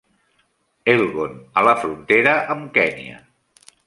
[0.93, 3.21] Elgon a la frontera amb Kenya.